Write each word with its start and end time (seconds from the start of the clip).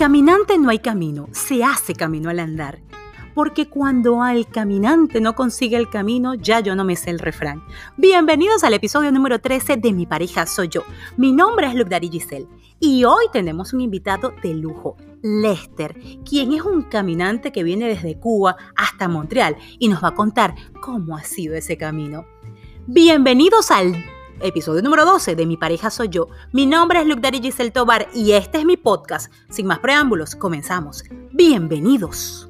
caminante 0.00 0.56
no 0.56 0.70
hay 0.70 0.78
camino, 0.78 1.28
se 1.32 1.62
hace 1.62 1.92
camino 1.92 2.30
al 2.30 2.40
andar. 2.40 2.80
Porque 3.34 3.68
cuando 3.68 4.22
al 4.22 4.48
caminante 4.48 5.20
no 5.20 5.34
consigue 5.34 5.76
el 5.76 5.90
camino, 5.90 6.32
ya 6.32 6.60
yo 6.60 6.74
no 6.74 6.84
me 6.84 6.96
sé 6.96 7.10
el 7.10 7.18
refrán. 7.18 7.62
Bienvenidos 7.98 8.64
al 8.64 8.72
episodio 8.72 9.12
número 9.12 9.42
13 9.42 9.76
de 9.76 9.92
Mi 9.92 10.06
pareja 10.06 10.46
soy 10.46 10.68
yo. 10.68 10.84
Mi 11.18 11.32
nombre 11.32 11.66
es 11.66 11.74
Lugdari 11.74 12.08
Giselle 12.08 12.48
y 12.80 13.04
hoy 13.04 13.26
tenemos 13.30 13.74
un 13.74 13.82
invitado 13.82 14.32
de 14.42 14.54
lujo, 14.54 14.96
Lester, 15.20 15.94
quien 16.26 16.54
es 16.54 16.62
un 16.62 16.80
caminante 16.80 17.52
que 17.52 17.62
viene 17.62 17.86
desde 17.86 18.18
Cuba 18.18 18.56
hasta 18.76 19.06
Montreal 19.06 19.58
y 19.78 19.88
nos 19.88 20.02
va 20.02 20.08
a 20.08 20.14
contar 20.14 20.54
cómo 20.80 21.14
ha 21.14 21.24
sido 21.24 21.54
ese 21.56 21.76
camino. 21.76 22.24
Bienvenidos 22.86 23.70
al 23.70 24.02
episodio 24.40 24.82
número 24.82 25.04
12 25.04 25.36
de 25.36 25.46
Mi 25.46 25.56
pareja 25.56 25.90
soy 25.90 26.08
yo. 26.08 26.28
Mi 26.52 26.66
nombre 26.66 27.00
es 27.00 27.06
Luke 27.06 27.20
Daddy 27.20 27.40
Giselle 27.40 27.70
Tobar 27.70 28.08
y 28.14 28.32
este 28.32 28.58
es 28.58 28.64
mi 28.64 28.76
podcast. 28.76 29.32
Sin 29.50 29.66
más 29.66 29.78
preámbulos, 29.78 30.34
comenzamos. 30.36 31.04
Bienvenidos. 31.32 32.48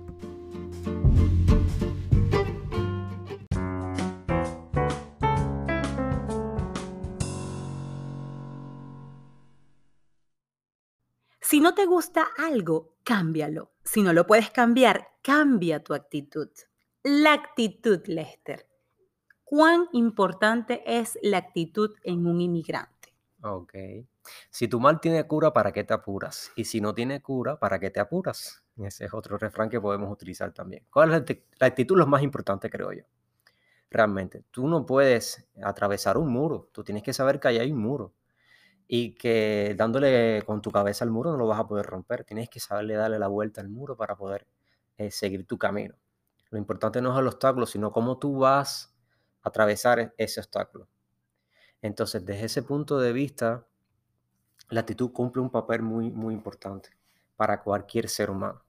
Si 11.41 11.61
no 11.61 11.75
te 11.75 11.84
gusta 11.84 12.29
algo, 12.39 12.95
cámbialo. 13.03 13.73
Si 13.84 14.03
no 14.03 14.12
lo 14.12 14.27
puedes 14.27 14.51
cambiar, 14.51 15.09
cambia 15.23 15.83
tu 15.83 15.95
actitud. 15.95 16.48
La 17.03 17.33
actitud, 17.33 18.01
Lester 18.07 18.70
cuán 19.51 19.89
importante 19.91 20.81
es 20.87 21.19
la 21.23 21.39
actitud 21.39 21.97
en 22.05 22.25
un 22.25 22.41
inmigrante. 22.41 23.17
Ok. 23.43 23.75
Si 24.49 24.69
tu 24.69 24.79
mal 24.79 25.01
tiene 25.01 25.27
cura, 25.27 25.53
¿para 25.53 25.73
qué 25.73 25.83
te 25.83 25.93
apuras? 25.93 26.53
Y 26.55 26.67
si 26.67 26.81
no 26.81 26.95
tiene 26.95 27.21
cura, 27.21 27.59
¿para 27.59 27.81
qué 27.81 27.91
te 27.91 27.99
apuras? 27.99 28.63
Ese 28.77 29.07
es 29.07 29.13
otro 29.13 29.39
refrán 29.39 29.69
que 29.69 29.81
podemos 29.81 30.09
utilizar 30.09 30.53
también. 30.53 30.87
¿Cuál 30.89 31.13
es 31.13 31.37
la 31.59 31.67
actitud? 31.67 31.98
Lo 31.98 32.07
más 32.07 32.23
importante, 32.23 32.70
creo 32.70 32.92
yo. 32.92 33.03
Realmente, 33.91 34.45
tú 34.53 34.69
no 34.69 34.87
puedes 34.87 35.48
atravesar 35.64 36.17
un 36.17 36.29
muro. 36.29 36.69
Tú 36.70 36.85
tienes 36.85 37.03
que 37.03 37.12
saber 37.12 37.41
que 37.41 37.48
ahí 37.48 37.59
hay 37.59 37.73
un 37.73 37.81
muro. 37.81 38.14
Y 38.87 39.17
que 39.17 39.75
dándole 39.77 40.45
con 40.47 40.62
tu 40.62 40.70
cabeza 40.70 41.05
al 41.05 41.11
muro 41.11 41.33
no 41.33 41.39
lo 41.39 41.48
vas 41.48 41.59
a 41.59 41.67
poder 41.67 41.87
romper. 41.87 42.23
Tienes 42.23 42.48
que 42.48 42.61
saberle 42.61 42.95
darle 42.95 43.19
la 43.19 43.27
vuelta 43.27 43.61
al 43.61 43.69
muro 43.69 43.97
para 43.97 44.14
poder 44.14 44.47
eh, 44.97 45.11
seguir 45.11 45.45
tu 45.45 45.59
camino. 45.59 45.97
Lo 46.51 46.59
importante 46.59 47.03
no 47.03 47.12
es 47.12 47.19
el 47.19 47.27
obstáculo, 47.27 47.67
sino 47.67 47.91
cómo 47.91 48.17
tú 48.20 48.39
vas 48.39 48.95
atravesar 49.42 49.98
e-, 50.00 50.12
ese 50.16 50.41
obstáculo. 50.41 50.88
Entonces, 51.83 52.24
desde 52.24 52.46
ese 52.46 52.62
punto 52.62 52.98
de 52.98 53.12
vista, 53.12 53.66
la 54.69 54.80
actitud 54.80 55.12
cumple 55.12 55.42
un 55.42 55.50
papel 55.50 55.83
muy, 55.83 56.10
muy 56.10 56.34
importante 56.34 56.91
para 57.36 57.62
cualquier 57.62 58.08
ser 58.08 58.30
humano. 58.30 58.62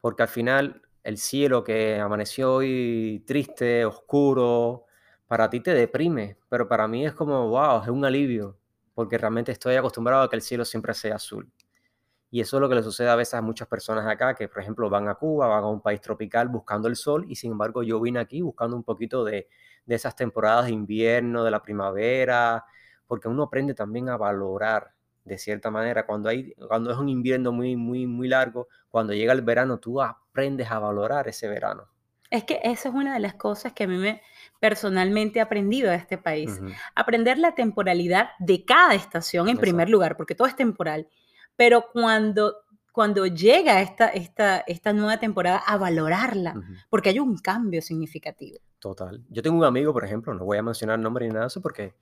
Porque 0.00 0.22
al 0.22 0.28
final, 0.28 0.82
el 1.02 1.18
cielo 1.18 1.62
que 1.62 2.00
amaneció 2.00 2.54
hoy 2.54 3.22
triste, 3.26 3.84
oscuro, 3.84 4.86
para 5.26 5.50
ti 5.50 5.60
te 5.60 5.74
deprime, 5.74 6.38
pero 6.48 6.68
para 6.68 6.88
mí 6.88 7.04
es 7.04 7.12
como, 7.12 7.48
wow, 7.48 7.82
es 7.82 7.88
un 7.88 8.04
alivio, 8.04 8.58
porque 8.94 9.18
realmente 9.18 9.52
estoy 9.52 9.76
acostumbrado 9.76 10.22
a 10.22 10.30
que 10.30 10.36
el 10.36 10.42
cielo 10.42 10.64
siempre 10.64 10.94
sea 10.94 11.16
azul. 11.16 11.50
Y 12.30 12.40
eso 12.40 12.56
es 12.56 12.60
lo 12.60 12.68
que 12.68 12.74
le 12.74 12.82
sucede 12.82 13.08
a 13.08 13.16
veces 13.16 13.34
a 13.34 13.42
muchas 13.42 13.68
personas 13.68 14.06
acá, 14.06 14.34
que 14.34 14.48
por 14.48 14.60
ejemplo 14.60 14.90
van 14.90 15.08
a 15.08 15.14
Cuba, 15.14 15.46
van 15.46 15.64
a 15.64 15.68
un 15.68 15.80
país 15.80 16.00
tropical 16.00 16.48
buscando 16.48 16.88
el 16.88 16.96
sol, 16.96 17.24
y 17.28 17.36
sin 17.36 17.52
embargo 17.52 17.82
yo 17.82 18.00
vine 18.00 18.18
aquí 18.18 18.42
buscando 18.42 18.76
un 18.76 18.82
poquito 18.82 19.24
de, 19.24 19.48
de 19.84 19.94
esas 19.94 20.16
temporadas 20.16 20.66
de 20.66 20.72
invierno, 20.72 21.44
de 21.44 21.50
la 21.50 21.62
primavera, 21.62 22.64
porque 23.06 23.28
uno 23.28 23.44
aprende 23.44 23.74
también 23.74 24.08
a 24.08 24.16
valorar 24.16 24.92
de 25.24 25.38
cierta 25.38 25.70
manera 25.70 26.06
cuando 26.06 26.28
hay 26.28 26.52
cuando 26.68 26.92
es 26.92 26.98
un 26.98 27.08
invierno 27.08 27.52
muy 27.52 27.76
muy 27.76 28.06
muy 28.06 28.28
largo, 28.28 28.68
cuando 28.88 29.12
llega 29.12 29.32
el 29.32 29.42
verano 29.42 29.78
tú 29.78 30.00
aprendes 30.00 30.70
a 30.70 30.78
valorar 30.78 31.28
ese 31.28 31.48
verano. 31.48 31.88
Es 32.30 32.44
que 32.44 32.60
eso 32.64 32.88
es 32.88 32.94
una 32.94 33.14
de 33.14 33.20
las 33.20 33.34
cosas 33.34 33.72
que 33.72 33.84
a 33.84 33.86
mí 33.86 33.96
me 33.96 34.20
personalmente 34.60 35.38
he 35.38 35.42
aprendido 35.42 35.90
de 35.90 35.96
este 35.96 36.18
país. 36.18 36.60
Aprender 36.94 37.38
la 37.38 37.54
temporalidad 37.54 38.30
de 38.40 38.64
cada 38.64 38.94
estación 38.94 39.48
en 39.48 39.58
primer 39.58 39.88
lugar, 39.88 40.16
porque 40.16 40.34
todo 40.34 40.48
es 40.48 40.56
temporal. 40.56 41.08
Pero 41.56 41.86
cuando 41.92 42.66
cuando 42.96 43.26
llega 43.26 43.82
esta, 43.82 44.08
esta, 44.08 44.60
esta 44.60 44.94
nueva 44.94 45.18
temporada 45.18 45.58
a 45.58 45.76
valorarla, 45.76 46.54
porque 46.88 47.10
hay 47.10 47.18
un 47.18 47.36
cambio 47.36 47.82
significativo. 47.82 48.58
Total. 48.78 49.22
Yo 49.28 49.42
tengo 49.42 49.58
un 49.58 49.64
amigo, 49.64 49.92
por 49.92 50.02
ejemplo, 50.02 50.32
no 50.32 50.46
voy 50.46 50.56
a 50.56 50.62
mencionar 50.62 50.98
nombre 50.98 51.26
ni 51.26 51.34
nada 51.34 51.42
de 51.42 51.48
eso 51.48 51.60
porque, 51.60 51.94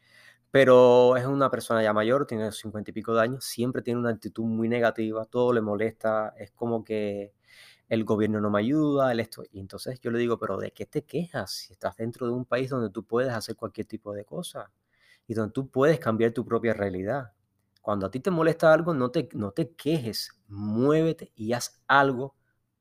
pero 0.53 1.17
es 1.17 1.27
una 1.27 1.51
persona 1.51 1.83
ya 1.83 1.93
mayor, 1.93 2.29
tiene 2.29 2.53
cincuenta 2.53 2.93
y 2.93 2.95
pico 2.95 3.13
de 3.13 3.23
años, 3.23 3.45
siempre 3.45 3.83
tiene 3.83 3.99
una 3.99 4.11
actitud 4.11 4.45
muy 4.45 4.69
negativa, 4.69 5.25
todo 5.25 5.53
le 5.53 5.61
molesta, 5.61 6.33
es 6.39 6.53
como 6.53 6.85
que 6.85 7.33
el 7.89 8.05
gobierno 8.05 8.41
no 8.41 8.51
me 8.51 8.61
ayuda, 8.61 9.11
el 9.11 9.19
esto. 9.19 9.43
Y 9.51 9.59
entonces 9.59 9.99
yo 9.99 10.13
le 10.13 10.21
digo, 10.21 10.39
pero 10.39 10.59
¿de 10.59 10.71
qué 10.71 10.87
te 10.87 11.03
quejas 11.03 11.51
si 11.51 11.73
estás 11.73 11.97
dentro 11.97 12.29
de 12.29 12.33
un 12.33 12.45
país 12.45 12.71
donde 12.71 12.91
tú 12.91 13.05
puedes 13.05 13.33
hacer 13.33 13.57
cualquier 13.57 13.89
tipo 13.89 14.13
de 14.13 14.25
cosa 14.25 14.71
y 15.27 15.35
donde 15.35 15.53
tú 15.53 15.69
puedes 15.69 15.99
cambiar 15.99 16.31
tu 16.31 16.45
propia 16.45 16.73
realidad? 16.73 17.33
Cuando 17.85 18.07
a 18.07 18.11
ti 18.11 18.19
te 18.19 18.31
molesta 18.31 18.73
algo, 18.73 18.95
no 18.95 19.11
te, 19.11 19.29
no 19.35 19.51
te 19.51 19.75
quejes, 19.75 20.31
muévete 20.49 21.33
y 21.35 21.53
haz 21.53 21.83
algo 21.87 22.35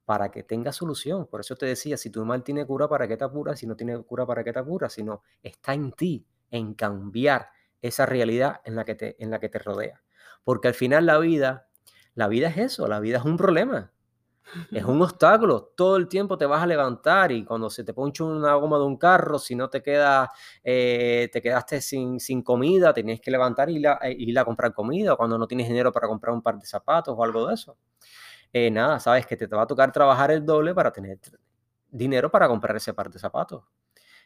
para 0.05 0.31
que 0.31 0.43
tenga 0.43 0.71
solución. 0.71 1.27
Por 1.27 1.41
eso 1.41 1.57
te 1.57 1.65
decía, 1.65 1.97
si 1.97 2.09
tu 2.09 2.23
mal 2.23 2.41
tiene 2.41 2.65
cura, 2.65 2.87
¿para 2.87 3.05
qué 3.05 3.17
te 3.17 3.25
apuras? 3.25 3.59
Si 3.59 3.67
no 3.67 3.75
tiene 3.75 4.01
cura, 4.03 4.25
¿para 4.25 4.45
qué 4.45 4.53
te 4.53 4.59
apuras? 4.59 4.93
Sino 4.93 5.21
está 5.41 5.73
en 5.73 5.91
ti, 5.91 6.25
en 6.51 6.73
cambiar 6.73 7.49
esa 7.81 8.05
realidad 8.05 8.61
en 8.63 8.77
la 8.77 8.85
que 8.85 8.95
te, 8.95 9.21
en 9.21 9.29
la 9.29 9.41
que 9.41 9.49
te 9.49 9.59
rodea. 9.59 10.01
Porque 10.45 10.69
al 10.69 10.73
final 10.73 11.05
la 11.05 11.17
vida, 11.17 11.67
la 12.15 12.29
vida 12.29 12.47
es 12.47 12.55
eso, 12.55 12.87
la 12.87 13.01
vida 13.01 13.17
es 13.17 13.25
un 13.25 13.35
problema. 13.35 13.91
Es 14.71 14.83
un 14.83 15.01
obstáculo. 15.01 15.71
Todo 15.75 15.97
el 15.97 16.07
tiempo 16.07 16.37
te 16.37 16.45
vas 16.45 16.61
a 16.61 16.67
levantar 16.67 17.31
y 17.31 17.43
cuando 17.43 17.69
se 17.69 17.83
te 17.83 17.93
poncha 17.93 18.23
una 18.23 18.53
goma 18.55 18.77
de 18.77 18.83
un 18.83 18.97
carro, 18.97 19.39
si 19.39 19.55
no 19.55 19.69
te 19.69 19.81
queda, 19.81 20.31
eh, 20.63 21.29
te 21.31 21.41
quedaste 21.41 21.81
sin, 21.81 22.19
sin, 22.19 22.41
comida, 22.41 22.93
tienes 22.93 23.21
que 23.21 23.31
levantar 23.31 23.69
y 23.69 23.83
eh, 23.85 24.15
ir 24.17 24.37
a 24.37 24.45
comprar 24.45 24.73
comida. 24.73 25.15
Cuando 25.15 25.37
no 25.37 25.47
tienes 25.47 25.67
dinero 25.67 25.91
para 25.91 26.07
comprar 26.07 26.33
un 26.33 26.41
par 26.41 26.59
de 26.59 26.65
zapatos 26.65 27.15
o 27.17 27.23
algo 27.23 27.47
de 27.47 27.55
eso. 27.55 27.77
Eh, 28.51 28.69
nada, 28.69 28.99
sabes 28.99 29.25
que 29.25 29.35
te, 29.35 29.47
te 29.47 29.55
va 29.55 29.63
a 29.63 29.67
tocar 29.67 29.91
trabajar 29.91 30.31
el 30.31 30.45
doble 30.45 30.75
para 30.75 30.91
tener 30.91 31.19
dinero 31.89 32.29
para 32.29 32.47
comprar 32.47 32.75
ese 32.75 32.93
par 32.93 33.09
de 33.09 33.19
zapatos. 33.19 33.63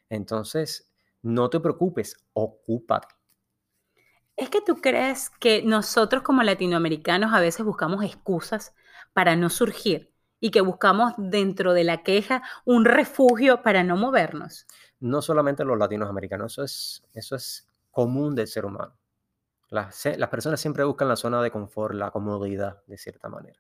Entonces, 0.10 0.92
no 1.22 1.50
te 1.50 1.60
preocupes, 1.60 2.16
ocúpate. 2.34 3.08
Es 4.36 4.50
que 4.50 4.62
tú 4.62 4.76
crees 4.82 5.32
que 5.40 5.64
nosotros 5.64 6.22
como 6.22 6.44
latinoamericanos 6.44 7.34
a 7.34 7.40
veces 7.40 7.66
buscamos 7.66 8.04
excusas 8.04 8.76
para 9.18 9.36
no 9.36 9.50
surgir 9.50 10.14
y 10.40 10.52
que 10.52 10.62
buscamos 10.62 11.14
dentro 11.18 11.74
de 11.74 11.84
la 11.84 12.04
queja 12.04 12.44
un 12.66 12.86
refugio 12.86 13.64
para 13.64 13.84
no 13.84 13.98
movernos. 13.98 14.68
No 15.00 15.24
solamente 15.24 15.66
los 15.66 15.76
latinoamericanos, 15.76 16.52
eso 16.52 16.64
es, 16.64 17.04
eso 17.16 17.36
es 17.36 17.68
común 17.90 18.36
del 18.36 18.46
ser 18.46 18.64
humano. 18.64 18.96
Las, 19.70 20.06
las 20.06 20.30
personas 20.30 20.62
siempre 20.62 20.84
buscan 20.84 21.08
la 21.08 21.16
zona 21.16 21.42
de 21.42 21.50
confort, 21.50 21.96
la 21.96 22.12
comodidad, 22.12 22.84
de 22.86 22.96
cierta 23.00 23.28
manera. 23.28 23.60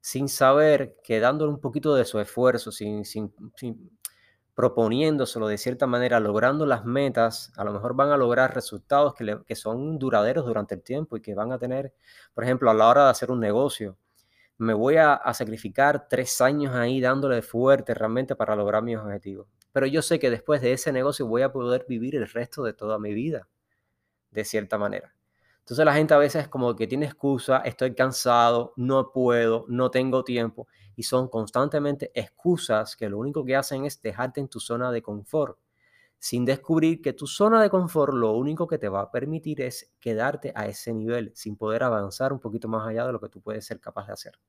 Sin 0.00 0.28
saber 0.28 0.96
que 1.04 1.20
dándole 1.20 1.52
un 1.52 1.60
poquito 1.60 1.94
de 1.94 2.04
su 2.04 2.18
esfuerzo, 2.18 2.72
sin, 2.72 3.04
sin, 3.04 3.32
proponiéndoselo 4.56 5.46
de 5.46 5.56
cierta 5.56 5.86
manera, 5.86 6.18
logrando 6.18 6.66
las 6.66 6.84
metas, 6.84 7.52
a 7.56 7.62
lo 7.62 7.72
mejor 7.72 7.94
van 7.94 8.10
a 8.10 8.16
lograr 8.16 8.52
resultados 8.56 9.14
que, 9.14 9.38
que, 9.46 9.54
son 9.54 10.00
duraderos 10.00 10.44
durante 10.44 10.74
el 10.74 10.82
tiempo 10.82 11.16
y 11.16 11.20
que 11.20 11.36
van 11.36 11.52
a 11.52 11.58
tener, 11.58 11.94
por 12.34 12.42
ejemplo, 12.42 12.72
a 12.72 12.74
la 12.74 12.88
hora 12.88 13.04
de 13.04 13.10
hacer 13.10 13.30
un 13.30 13.38
negocio, 13.38 13.96
me 14.58 14.74
voy 14.74 14.96
a, 14.96 15.20
sacrificar 15.32 16.08
tres 16.08 16.40
años 16.40 16.74
ahí 16.74 17.00
dándole 17.00 17.42
fuerte 17.42 17.94
realmente 17.94 18.36
para 18.36 18.54
lograr 18.54 18.82
mis 18.82 18.96
objetivos. 18.96 19.48
Pero 19.72 19.86
yo 19.86 20.02
sé 20.02 20.18
que 20.18 20.30
después 20.30 20.60
de 20.60 20.72
ese 20.72 20.92
negocio 20.92 21.26
voy 21.26 21.42
a 21.42 21.52
poder 21.52 21.84
vivir 21.88 22.14
el 22.14 22.28
resto 22.28 22.62
de 22.62 22.72
toda 22.72 22.98
mi 22.98 23.12
vida, 23.12 23.48
de 24.30 24.44
cierta 24.44 24.78
manera. 24.78 25.14
Entonces 25.58 25.84
la 25.84 25.94
gente 25.94 26.14
a 26.14 26.18
veces 26.18 26.42
es 26.42 26.48
como 26.48 26.76
que 26.76 26.86
tiene 26.86 27.06
excusa, 27.06 27.58
estoy 27.58 27.94
cansado, 27.94 28.74
no 28.76 29.10
puedo, 29.12 29.64
no 29.68 29.90
tengo 29.90 30.22
tiempo. 30.22 30.68
Y 30.94 31.04
son 31.04 31.28
constantemente 31.28 32.12
excusas 32.14 32.96
que 32.96 33.08
lo 33.08 33.18
único 33.18 33.44
que 33.44 33.56
hacen 33.56 33.84
es 33.84 34.00
dejarte 34.00 34.40
en 34.40 34.48
tu 34.48 34.60
zona 34.60 34.92
de 34.92 35.02
confort 35.02 35.58
sin 36.24 36.46
descubrir 36.46 37.02
que 37.02 37.12
tu 37.12 37.26
zona 37.26 37.60
de 37.60 37.68
confort 37.68 38.14
lo 38.14 38.32
único 38.32 38.66
que 38.66 38.78
te 38.78 38.88
va 38.88 39.02
a 39.02 39.10
permitir 39.10 39.60
es 39.60 39.92
quedarte 40.00 40.54
a 40.54 40.66
ese 40.66 40.94
nivel, 40.94 41.32
sin 41.34 41.54
poder 41.54 41.82
avanzar 41.82 42.32
un 42.32 42.40
poquito 42.40 42.66
más 42.66 42.88
allá 42.88 43.04
de 43.04 43.12
lo 43.12 43.20
que 43.20 43.28
tú 43.28 43.42
puedes 43.42 43.66
ser 43.66 43.78
capaz 43.78 44.06
de 44.06 44.14
hacer. 44.14 44.40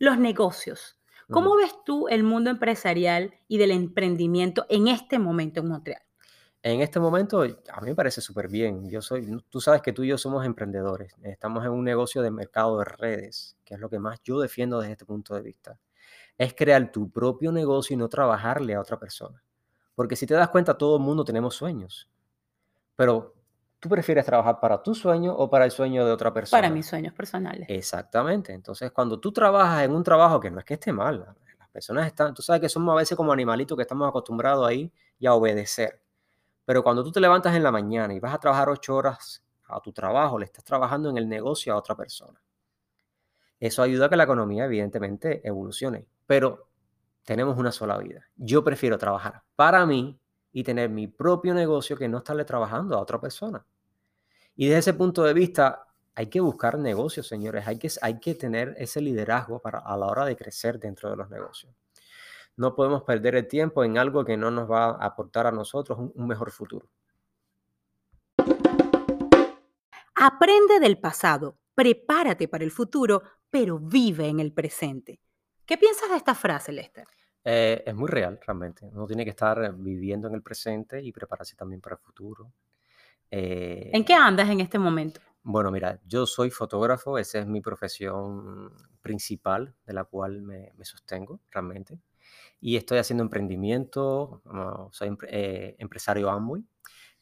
Los 0.00 0.18
negocios. 0.18 0.98
¿Cómo 1.30 1.54
ves 1.54 1.72
tú 1.84 2.08
el 2.08 2.24
mundo 2.24 2.50
empresarial 2.50 3.32
y 3.46 3.58
del 3.58 3.70
emprendimiento 3.70 4.66
en 4.68 4.88
este 4.88 5.20
momento 5.20 5.60
en 5.60 5.68
Montreal? 5.68 6.02
En 6.64 6.80
este 6.80 6.98
momento, 6.98 7.42
a 7.42 7.80
mí 7.80 7.86
me 7.86 7.94
parece 7.94 8.20
súper 8.20 8.48
bien. 8.48 8.90
Yo 8.90 9.00
soy, 9.00 9.24
tú 9.50 9.60
sabes 9.60 9.82
que 9.82 9.92
tú 9.92 10.02
y 10.02 10.08
yo 10.08 10.18
somos 10.18 10.44
emprendedores. 10.44 11.14
Estamos 11.22 11.64
en 11.64 11.70
un 11.70 11.84
negocio 11.84 12.22
de 12.22 12.32
mercado 12.32 12.76
de 12.80 12.86
redes, 12.86 13.56
que 13.64 13.74
es 13.74 13.80
lo 13.80 13.88
que 13.88 14.00
más 14.00 14.20
yo 14.24 14.40
defiendo 14.40 14.80
desde 14.80 14.94
este 14.94 15.06
punto 15.06 15.36
de 15.36 15.42
vista. 15.42 15.78
Es 16.36 16.54
crear 16.54 16.90
tu 16.90 17.08
propio 17.08 17.52
negocio 17.52 17.94
y 17.94 17.98
no 17.98 18.08
trabajarle 18.08 18.74
a 18.74 18.80
otra 18.80 18.98
persona. 18.98 19.40
Porque 20.00 20.16
si 20.16 20.26
te 20.26 20.32
das 20.32 20.48
cuenta, 20.48 20.78
todo 20.78 20.96
el 20.96 21.02
mundo 21.02 21.26
tenemos 21.26 21.54
sueños. 21.54 22.08
Pero 22.96 23.34
¿Tú 23.78 23.90
prefieres 23.90 24.24
trabajar 24.24 24.58
para 24.60 24.82
tu 24.82 24.94
sueño 24.94 25.34
o 25.34 25.50
para 25.50 25.66
el 25.66 25.70
sueño 25.70 26.06
de 26.06 26.10
otra 26.10 26.32
persona? 26.32 26.58
Para 26.58 26.72
mis 26.72 26.86
sueños 26.86 27.12
personales. 27.12 27.66
Exactamente. 27.68 28.54
Entonces, 28.54 28.90
cuando 28.92 29.20
tú 29.20 29.30
trabajas 29.30 29.84
en 29.84 29.92
un 29.92 30.02
trabajo 30.02 30.40
que 30.40 30.50
no 30.50 30.58
es 30.58 30.64
que 30.64 30.74
esté 30.74 30.90
mal, 30.90 31.26
las 31.58 31.68
personas 31.68 32.06
están, 32.06 32.32
tú 32.32 32.40
sabes 32.40 32.62
que 32.62 32.70
somos 32.70 32.94
a 32.94 32.96
veces 32.96 33.14
como 33.14 33.30
animalitos 33.30 33.76
que 33.76 33.82
estamos 33.82 34.08
acostumbrados 34.08 34.66
ahí 34.66 34.90
y 35.18 35.26
a 35.26 35.34
obedecer. 35.34 36.02
Pero 36.64 36.82
cuando 36.82 37.04
tú 37.04 37.12
te 37.12 37.20
levantas 37.20 37.54
en 37.54 37.62
la 37.62 37.70
mañana 37.70 38.14
y 38.14 38.20
vas 38.20 38.32
a 38.32 38.38
trabajar 38.38 38.70
ocho 38.70 38.96
horas 38.96 39.42
a 39.64 39.78
tu 39.80 39.92
trabajo, 39.92 40.38
le 40.38 40.46
estás 40.46 40.64
trabajando 40.64 41.10
en 41.10 41.18
el 41.18 41.28
negocio 41.28 41.74
a 41.74 41.76
otra 41.76 41.94
persona. 41.94 42.40
Eso 43.58 43.82
ayuda 43.82 44.06
a 44.06 44.08
que 44.08 44.16
la 44.16 44.24
economía, 44.24 44.64
evidentemente, 44.64 45.46
evolucione. 45.46 46.06
Pero 46.26 46.69
tenemos 47.30 47.56
una 47.56 47.70
sola 47.70 47.96
vida. 47.96 48.28
Yo 48.34 48.64
prefiero 48.64 48.98
trabajar 48.98 49.44
para 49.54 49.86
mí 49.86 50.20
y 50.50 50.64
tener 50.64 50.90
mi 50.90 51.06
propio 51.06 51.54
negocio 51.54 51.96
que 51.96 52.08
no 52.08 52.18
estarle 52.18 52.44
trabajando 52.44 52.96
a 52.96 53.00
otra 53.00 53.20
persona. 53.20 53.64
Y 54.56 54.66
desde 54.66 54.80
ese 54.80 54.94
punto 54.94 55.22
de 55.22 55.32
vista, 55.32 55.86
hay 56.16 56.26
que 56.26 56.40
buscar 56.40 56.76
negocios, 56.76 57.28
señores. 57.28 57.68
Hay 57.68 57.78
que, 57.78 57.88
hay 58.02 58.18
que 58.18 58.34
tener 58.34 58.74
ese 58.78 59.00
liderazgo 59.00 59.60
para, 59.60 59.78
a 59.78 59.96
la 59.96 60.06
hora 60.06 60.24
de 60.24 60.34
crecer 60.34 60.80
dentro 60.80 61.08
de 61.08 61.14
los 61.14 61.30
negocios. 61.30 61.72
No 62.56 62.74
podemos 62.74 63.04
perder 63.04 63.36
el 63.36 63.46
tiempo 63.46 63.84
en 63.84 63.96
algo 63.96 64.24
que 64.24 64.36
no 64.36 64.50
nos 64.50 64.68
va 64.68 64.86
a 64.86 65.06
aportar 65.06 65.46
a 65.46 65.52
nosotros 65.52 66.00
un 66.12 66.26
mejor 66.26 66.50
futuro. 66.50 66.90
Aprende 70.16 70.80
del 70.80 70.98
pasado, 70.98 71.60
prepárate 71.76 72.48
para 72.48 72.64
el 72.64 72.72
futuro, 72.72 73.22
pero 73.50 73.78
vive 73.78 74.26
en 74.26 74.40
el 74.40 74.52
presente. 74.52 75.20
¿Qué 75.64 75.78
piensas 75.78 76.10
de 76.10 76.16
esta 76.16 76.34
frase, 76.34 76.72
Lester? 76.72 77.06
Eh, 77.44 77.82
es 77.86 77.94
muy 77.94 78.08
real, 78.08 78.38
realmente. 78.44 78.86
Uno 78.92 79.06
tiene 79.06 79.24
que 79.24 79.30
estar 79.30 79.74
viviendo 79.74 80.28
en 80.28 80.34
el 80.34 80.42
presente 80.42 81.02
y 81.02 81.12
prepararse 81.12 81.56
también 81.56 81.80
para 81.80 81.96
el 81.96 82.00
futuro. 82.00 82.52
¿En 83.30 83.94
eh, 83.94 84.04
qué 84.04 84.14
andas 84.14 84.50
en 84.50 84.60
este 84.60 84.78
momento? 84.78 85.20
Bueno, 85.42 85.70
mira, 85.70 86.00
yo 86.04 86.26
soy 86.26 86.50
fotógrafo, 86.50 87.16
esa 87.16 87.38
es 87.38 87.46
mi 87.46 87.60
profesión 87.62 88.72
principal 89.00 89.74
de 89.86 89.94
la 89.94 90.04
cual 90.04 90.42
me, 90.42 90.72
sostengo 90.82 91.40
realmente. 91.50 91.98
Y 92.60 92.76
estoy 92.76 92.98
haciendo 92.98 93.24
emprendimiento, 93.24 94.42
soy 94.92 95.16
eh, 95.28 95.76
empresario 95.78 96.28
Amway, 96.30 96.64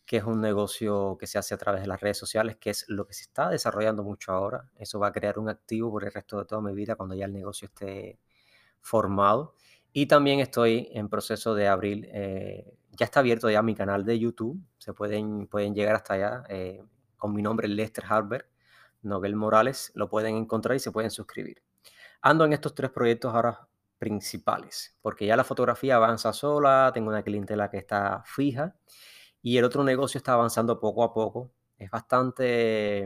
que 0.05 0.17
es 0.17 0.25
un 0.25 0.41
negocio 0.41 1.17
que 1.21 1.26
se 1.29 1.38
hace 1.38 1.55
a 1.55 1.59
través 1.59 1.82
de 1.82 1.87
las 1.87 2.00
redes 2.00 2.19
sociales, 2.19 2.56
que 2.56 2.71
es 2.71 2.87
lo 2.88 3.06
que 3.06 3.14
se 3.14 3.23
está 3.23 3.50
desarrollando 3.50 4.03
mucho 4.03 4.32
ahora. 4.32 4.69
Eso 4.76 4.99
va 4.99 5.09
a 5.09 5.12
crear 5.12 5.38
un 5.38 5.49
activo 5.49 5.91
por 5.91 6.05
el 6.05 6.12
resto 6.12 6.38
de 6.38 6.47
toda 6.47 6.61
mi 6.62 6.75
vida 6.75 6.97
cuando 6.97 7.14
ya 7.14 7.26
el 7.26 7.32
negocio 7.32 7.67
esté 7.67 8.19
formado. 8.81 9.55
Y 9.99 10.06
también 10.06 10.39
estoy 10.39 10.89
en 10.93 11.09
proceso 11.09 11.56
de 11.56 11.67
abrir, 11.67 12.09
eh, 12.12 12.79
ya 12.93 13.05
está 13.05 13.19
abierto 13.19 13.50
ya 13.50 13.62
mi 13.62 13.75
canal 13.75 14.05
de 14.05 14.17
YouTube, 14.17 14.56
se 14.79 14.93
pueden, 14.93 15.49
pueden 15.49 15.75
llegar 15.75 15.97
hasta 15.97 16.15
allá 16.15 16.45
eh, 16.49 16.85
con 17.17 17.35
mi 17.35 17.43
nombre 17.43 17.67
Lester 17.67 18.05
Harber, 18.09 18.49
Nobel 19.03 19.35
Morales, 19.35 19.91
lo 19.97 20.09
pueden 20.09 20.37
encontrar 20.37 20.77
y 20.77 20.79
se 20.79 20.93
pueden 20.93 21.11
suscribir. 21.11 21.65
Ando 22.23 22.45
en 22.45 22.53
estos 22.53 22.77
tres 22.77 22.93
proyectos 22.93 23.35
ahora 23.35 23.67
principales, 23.99 24.97
porque 25.03 25.27
ya 25.27 25.35
la 25.35 25.43
fotografía 25.43 25.97
avanza 25.97 26.33
sola, 26.33 26.93
tengo 26.95 27.09
una 27.09 27.25
clientela 27.25 27.69
que 27.69 27.79
está 27.79 28.23
fija 28.25 28.77
y 29.43 29.56
el 29.56 29.65
otro 29.65 29.83
negocio 29.83 30.19
está 30.19 30.35
avanzando 30.35 30.79
poco 30.79 31.03
a 31.03 31.12
poco. 31.12 31.50
Es 31.77 31.91
bastante, 31.91 33.05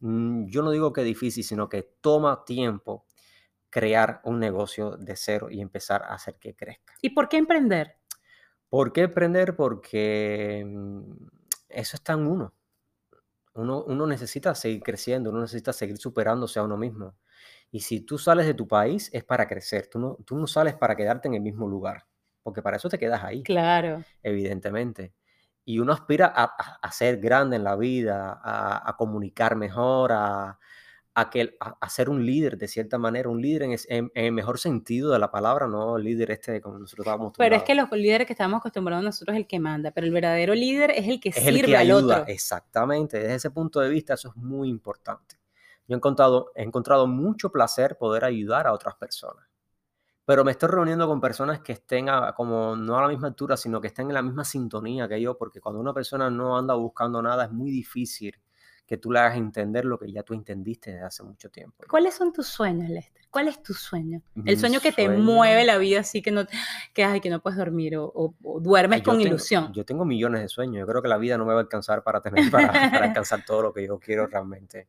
mm, 0.00 0.46
yo 0.46 0.62
no 0.62 0.70
digo 0.70 0.94
que 0.94 1.04
difícil, 1.04 1.44
sino 1.44 1.68
que 1.68 1.82
toma 2.00 2.42
tiempo 2.46 3.04
crear 3.72 4.20
un 4.24 4.38
negocio 4.38 4.98
de 4.98 5.16
cero 5.16 5.48
y 5.50 5.62
empezar 5.62 6.02
a 6.02 6.14
hacer 6.14 6.36
que 6.36 6.54
crezca. 6.54 6.92
¿Y 7.00 7.10
por 7.10 7.28
qué 7.28 7.38
emprender? 7.38 7.96
¿Por 8.68 8.92
qué 8.92 9.02
emprender? 9.02 9.56
Porque 9.56 10.62
mm, 10.64 11.10
eso 11.70 11.96
está 11.96 12.12
en 12.12 12.26
uno. 12.26 12.54
Uno, 13.54 13.82
uno 13.84 14.06
necesita 14.06 14.54
seguir 14.54 14.82
creciendo, 14.82 15.30
uno 15.30 15.40
necesita 15.40 15.72
seguir 15.72 15.96
superándose 15.96 16.58
a 16.58 16.64
uno 16.64 16.76
mismo. 16.76 17.16
Y 17.70 17.80
si 17.80 18.02
tú 18.02 18.18
sales 18.18 18.44
de 18.44 18.52
tu 18.52 18.68
país 18.68 19.08
es 19.12 19.24
para 19.24 19.48
crecer, 19.48 19.88
tú 19.90 19.98
no, 19.98 20.18
tú 20.26 20.36
no 20.36 20.46
sales 20.46 20.74
para 20.74 20.94
quedarte 20.94 21.28
en 21.28 21.34
el 21.34 21.40
mismo 21.40 21.66
lugar, 21.66 22.06
porque 22.42 22.60
para 22.60 22.76
eso 22.76 22.90
te 22.90 22.98
quedas 22.98 23.24
ahí. 23.24 23.42
Claro. 23.42 24.04
Evidentemente. 24.22 25.14
Y 25.64 25.78
uno 25.78 25.94
aspira 25.94 26.26
a, 26.26 26.92
ser 26.92 27.18
grande 27.18 27.56
en 27.56 27.64
la 27.64 27.76
vida, 27.76 28.38
a 28.42 28.94
comunicar 28.98 29.56
mejor, 29.56 30.12
a, 30.12 30.58
a, 31.14 31.28
que, 31.28 31.56
a, 31.60 31.88
ser 31.90 32.08
un 32.08 32.24
líder 32.24 32.56
de 32.56 32.68
cierta 32.68 32.96
manera, 32.96 33.28
un 33.28 33.42
líder 33.42 33.62
en, 33.62 34.10
el 34.14 34.32
mejor 34.32 34.58
sentido 34.58 35.12
de 35.12 35.18
la 35.18 35.30
palabra, 35.30 35.66
no 35.66 35.98
el 35.98 36.04
líder 36.04 36.30
este 36.30 36.60
como 36.60 36.78
nosotros 36.78 37.04
estábamos 37.04 37.34
Pero 37.36 37.56
es 37.56 37.62
que 37.64 37.74
los 37.74 37.90
líderes 37.92 38.26
que 38.26 38.32
estamos 38.32 38.58
acostumbrados 38.60 39.04
nosotros 39.04 39.34
es 39.34 39.40
el 39.40 39.46
que 39.46 39.60
manda, 39.60 39.90
pero 39.90 40.06
el 40.06 40.12
verdadero 40.12 40.54
líder 40.54 40.90
es 40.92 41.06
el 41.06 41.20
que 41.20 41.28
es 41.28 41.36
sirve 41.36 41.60
el 41.60 41.66
que 41.66 41.76
al 41.76 41.82
ayuda, 41.82 42.20
otro. 42.20 42.32
Exactamente, 42.32 43.18
desde 43.18 43.34
ese 43.34 43.50
punto 43.50 43.80
de 43.80 43.90
vista 43.90 44.14
eso 44.14 44.28
es 44.28 44.36
muy 44.36 44.68
importante. 44.68 45.36
Yo 45.86 45.94
he 45.94 45.98
encontrado, 45.98 46.50
he 46.54 46.62
encontrado 46.62 47.06
mucho 47.06 47.52
placer 47.52 47.98
poder 47.98 48.24
ayudar 48.24 48.66
a 48.66 48.72
otras 48.72 48.94
personas, 48.94 49.46
pero 50.24 50.44
me 50.44 50.52
estoy 50.52 50.70
reuniendo 50.70 51.06
con 51.06 51.20
personas 51.20 51.60
que 51.60 51.72
estén 51.72 52.06
como 52.34 52.74
no 52.74 52.96
a 52.96 53.02
la 53.02 53.08
misma 53.08 53.28
altura, 53.28 53.58
sino 53.58 53.82
que 53.82 53.88
estén 53.88 54.08
en 54.08 54.14
la 54.14 54.22
misma 54.22 54.44
sintonía 54.44 55.06
que 55.08 55.20
yo, 55.20 55.36
porque 55.36 55.60
cuando 55.60 55.78
una 55.78 55.92
persona 55.92 56.30
no 56.30 56.56
anda 56.56 56.72
buscando 56.72 57.20
nada 57.20 57.44
es 57.44 57.50
muy 57.50 57.70
difícil 57.70 58.34
que 58.86 58.96
tú 58.96 59.10
le 59.10 59.20
hagas 59.20 59.36
entender 59.36 59.84
lo 59.84 59.98
que 59.98 60.10
ya 60.10 60.22
tú 60.22 60.34
entendiste 60.34 60.92
desde 60.92 61.04
hace 61.04 61.22
mucho 61.22 61.50
tiempo. 61.50 61.84
¿Cuáles 61.88 62.14
son 62.14 62.32
tus 62.32 62.46
sueños, 62.46 62.90
Lester? 62.90 63.22
¿Cuál 63.30 63.48
es 63.48 63.62
tu 63.62 63.72
sueño? 63.72 64.20
el 64.44 64.58
sueño 64.58 64.80
que 64.80 64.92
te 64.92 65.08
mueve 65.08 65.64
la 65.64 65.78
vida 65.78 66.00
así 66.00 66.20
que 66.20 66.30
no, 66.30 66.44
que, 66.92 67.20
que 67.22 67.30
no 67.30 67.40
puedes 67.40 67.58
dormir 67.58 67.96
o, 67.96 68.34
duermes 68.60 69.02
con 69.02 69.20
ilusión. 69.20 69.72
Yo 69.72 69.84
tengo 69.86 70.04
millones 70.04 70.42
de 70.42 70.48
sueños. 70.48 70.80
Yo 70.80 70.86
creo 70.86 71.00
que 71.00 71.08
la 71.08 71.16
vida 71.16 71.38
no 71.38 71.46
me 71.46 71.54
va 71.54 71.60
a 71.60 71.62
alcanzar 71.62 72.02
para, 72.02 72.20
tener, 72.20 72.50
para, 72.50 72.68
alcanzar 73.02 73.44
todo 73.44 73.62
lo 73.62 73.72
que 73.72 73.86
yo 73.86 73.98
quiero 73.98 74.26
realmente. 74.26 74.88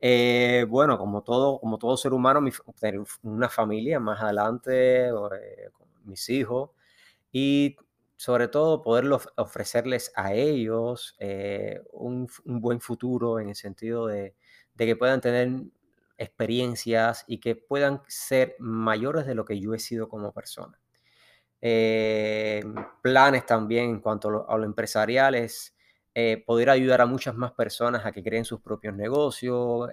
Eh, 0.00 0.66
bueno, 0.68 0.98
como 0.98 1.22
todo, 1.22 1.60
como 1.60 1.78
todo 1.78 1.96
ser 1.96 2.12
humano, 2.12 2.40
tener 2.80 3.00
una 3.22 3.48
familia 3.48 4.00
más 4.00 4.20
adelante, 4.20 5.08
eh, 5.08 5.70
mis 6.04 6.28
hijos, 6.28 6.70
y 7.30 7.76
sobre 8.16 8.48
todo 8.48 8.82
poderlos 8.82 9.28
ofrecerles 9.36 10.10
a 10.14 10.32
ellos 10.32 11.14
eh, 11.18 11.82
un, 11.92 12.28
buen 12.44 12.80
futuro 12.80 13.38
en 13.38 13.50
el 13.50 13.54
sentido 13.54 14.06
de, 14.06 14.34
que 14.76 14.96
puedan 14.96 15.20
tener 15.20 15.50
experiencias 16.16 17.24
y 17.26 17.38
que 17.40 17.56
puedan 17.56 18.02
ser 18.08 18.56
mayores 18.58 19.26
de 19.26 19.34
lo 19.34 19.44
que 19.44 19.60
yo 19.60 19.74
he 19.74 19.78
sido 19.78 20.08
como 20.08 20.32
persona. 20.32 20.80
Eh, 21.60 22.64
planes 23.02 23.44
también 23.44 23.90
en 23.90 24.00
cuanto 24.00 24.46
a 24.48 24.56
lo, 24.56 24.64
empresarial 24.64 25.34
es 25.34 25.74
eh, 26.14 26.42
poder 26.46 26.70
ayudar 26.70 27.02
a 27.02 27.06
muchas 27.06 27.34
más 27.34 27.52
personas 27.52 28.06
a 28.06 28.12
que 28.12 28.22
creen 28.22 28.46
sus 28.46 28.60
propios 28.60 28.94
negocios, 28.94 29.90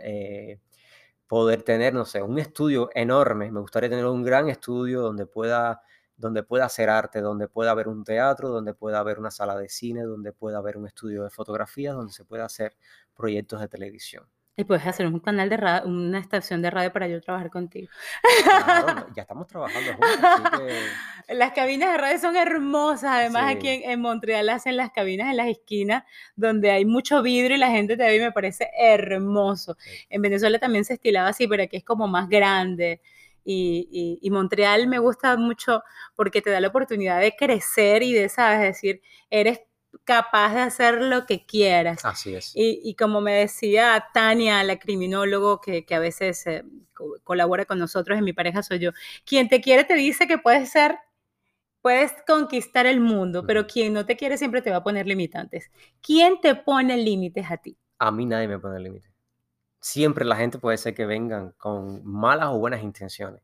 poder 1.28 1.64
tener, 1.64 1.94
no 1.94 2.06
sé, 2.06 2.22
un 2.22 2.40
estudio 2.40 2.90
enorme. 2.94 3.52
Me 3.52 3.60
gustaría 3.60 3.90
tener 3.90 4.06
un 4.06 4.24
gran 4.24 4.50
estudio 4.50 5.02
donde 5.02 5.26
pueda 5.26 5.82
donde 6.18 6.44
pueda 6.44 6.66
hacer 6.66 6.90
arte, 6.90 7.22
donde 7.22 7.48
pueda 7.48 7.72
haber 7.72 7.88
un 7.88 8.04
teatro, 8.04 8.50
donde 8.50 8.74
pueda 8.74 9.00
haber 9.00 9.20
una 9.20 9.32
sala 9.32 9.58
de 9.58 9.70
cine, 9.70 10.04
donde 10.04 10.32
pueda 10.32 10.60
haber 10.60 10.78
un 10.78 10.88
estudio 10.88 11.24
de 11.24 11.30
fotografía, 11.30 11.94
donde 11.94 12.14
se 12.14 12.26
pueda 12.26 12.46
hacer 12.46 12.76
proyectos 13.16 13.60
de 13.62 13.68
televisión. 13.68 14.28
Y 14.56 14.66
puedes 14.66 14.86
hacer 14.86 15.08
un 15.08 15.20
canal 15.20 15.50
de 15.50 15.58
radio, 15.58 15.90
una 15.90 16.20
estación 16.20 16.62
de 16.62 16.70
radio 16.70 16.94
para 16.94 17.08
yo 17.08 17.20
trabajar 17.20 17.50
contigo. 17.50 17.90
ya 19.16 19.24
estamos 19.24 19.48
trabajando 19.48 19.94
juntos. 19.94 20.62
Las 21.28 21.54
cabinas 21.54 21.92
de 21.92 21.98
radio 21.98 22.20
son 22.20 22.36
hermosas. 22.36 23.10
Además, 23.12 23.56
aquí 23.56 23.68
en, 23.68 24.00
Montreal 24.00 24.50
hacen 24.50 24.78
las 24.78 24.92
cabinas 24.92 25.32
en 25.32 25.38
las 25.38 25.48
esquinas 25.48 26.04
donde 26.36 26.70
hay 26.70 26.86
mucho 26.86 27.24
vidrio 27.24 27.56
y 27.56 27.60
la 27.60 27.72
gente 27.72 27.98
te 27.98 28.04
ve 28.04 28.18
y 28.18 28.20
me 28.20 28.32
parece 28.32 28.70
hermoso. 28.78 29.76
En 30.10 30.22
Venezuela 30.22 30.60
también 30.60 30.86
se 30.86 30.94
estilaba 30.94 31.30
así, 31.30 31.48
pero 31.48 31.64
aquí 31.64 31.78
es 31.78 31.84
como 31.84 32.08
más 32.08 32.30
grande. 32.30 33.02
Y, 33.46 34.28
Montreal 34.32 34.88
me 34.88 35.00
gusta 35.00 35.36
mucho 35.38 35.84
porque 36.16 36.42
te 36.42 36.50
da 36.50 36.60
la 36.60 36.70
oportunidad 36.70 37.20
de 37.20 37.36
crecer 37.36 38.04
y 38.04 38.14
de, 38.14 38.30
¿sabes? 38.30 38.62
decir, 38.62 39.02
eres 39.30 39.62
capaz 40.04 40.54
de 40.54 40.62
hacer 40.62 41.02
lo 41.02 41.26
que 41.26 41.46
quieras. 41.46 42.04
Así 42.04 42.36
es. 42.36 42.52
Y, 42.56 42.96
como 42.96 43.22
me 43.22 43.34
decía 43.34 44.06
Tania, 44.14 44.64
la 44.64 44.80
criminólogo 44.80 45.62
que, 45.62 45.86
a 45.92 46.00
veces 46.00 46.46
eh, 46.48 46.64
colabora 47.24 47.66
con 47.66 47.80
nosotros 47.80 48.18
en 48.18 48.24
mi 48.24 48.34
pareja 48.34 48.64
soy 48.64 48.80
yo, 48.80 48.92
quien 49.26 49.48
te 49.48 49.62
quiere 49.62 49.84
te 49.84 49.96
dice 49.96 50.28
que 50.28 50.38
puedes 50.38 50.70
ser, 50.70 50.98
puedes 51.82 52.14
conquistar 52.26 52.86
el 52.86 53.00
mundo, 53.00 53.46
pero 53.46 53.68
quien 53.68 53.94
no 53.94 54.06
te 54.06 54.16
quiere 54.18 54.38
siempre 54.38 54.62
te 54.62 54.72
va 54.72 54.78
a 54.78 54.84
poner 54.84 55.06
limitantes. 55.06 55.72
¿Quién 56.02 56.42
te 56.42 56.56
pone 56.56 56.98
límites 56.98 57.50
a 57.50 57.58
ti? 57.58 57.78
A 58.00 58.12
mí 58.12 58.26
nadie 58.26 58.48
me 58.48 58.60
pone 58.60 58.80
límites 58.80 59.13
siempre 59.84 60.24
la 60.24 60.38
gente 60.38 60.60
puede 60.60 60.78
ser 60.78 60.96
que 60.96 61.06
vengan 61.06 61.52
con 61.58 62.06
malas 62.06 62.50
o 62.50 62.58
buenas 62.58 62.82
intenciones. 62.82 63.42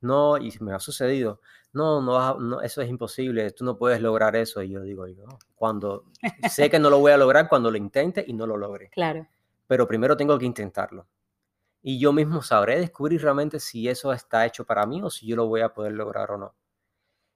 No, 0.00 0.38
y 0.38 0.52
me 0.60 0.72
ha 0.72 0.80
sucedido, 0.80 1.40
no, 1.72 2.00
no, 2.00 2.38
no, 2.40 2.60
eso 2.62 2.82
es 2.82 2.88
imposible, 2.88 3.50
tú 3.52 3.64
no 3.64 3.76
puedes 3.76 4.00
lograr 4.00 4.34
eso. 4.34 4.62
Y 4.62 4.70
yo 4.70 4.80
digo, 4.82 5.06
yo, 5.06 5.24
cuando 5.54 6.06
sé 6.50 6.70
que 6.70 6.78
no 6.78 6.90
lo 6.90 6.98
voy 7.00 7.12
a 7.12 7.18
lograr, 7.18 7.48
cuando 7.48 7.70
lo 7.70 7.76
intente 7.76 8.24
y 8.26 8.32
no 8.32 8.46
lo 8.46 8.56
logre. 8.56 8.88
Claro. 8.90 9.26
Pero 9.66 9.86
primero 9.86 10.16
tengo 10.16 10.38
que 10.38 10.46
intentarlo. 10.46 11.06
Y 11.82 11.98
yo 11.98 12.12
mismo 12.14 12.42
sabré 12.42 12.80
descubrir 12.80 13.20
realmente 13.22 13.60
si 13.60 13.86
eso 13.88 14.12
está 14.12 14.46
hecho 14.46 14.64
para 14.64 14.86
mí 14.86 15.02
o 15.02 15.10
si 15.10 15.26
yo 15.26 15.36
lo 15.36 15.46
voy 15.46 15.60
a 15.60 15.74
poder 15.74 15.92
lograr 15.92 16.30
o 16.30 16.38
no. 16.38 16.54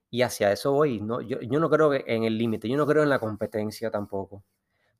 Y 0.09 0.23
hacia 0.23 0.51
eso 0.51 0.71
voy. 0.71 1.01
No, 1.01 1.21
yo, 1.21 1.39
yo 1.41 1.59
no 1.59 1.69
creo 1.69 1.93
en 1.93 2.23
el 2.23 2.35
límite, 2.35 2.67
yo 2.67 2.77
no 2.77 2.87
creo 2.87 3.03
en 3.03 3.09
la 3.09 3.19
competencia 3.19 3.91
tampoco. 3.91 4.43